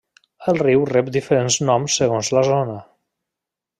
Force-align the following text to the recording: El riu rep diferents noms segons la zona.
El 0.53 0.55
riu 0.61 0.85
rep 0.91 1.11
diferents 1.17 1.57
noms 1.71 1.99
segons 2.01 2.33
la 2.39 2.43
zona. 2.49 2.79